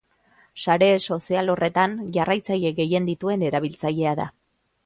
Sare 0.63 0.87
sozial 1.15 1.51
horretan 1.55 1.93
jarraitzaile 2.17 2.75
gehien 2.81 3.09
dituen 3.13 3.47
erabiltzailea 3.51 4.19
da. 4.23 4.31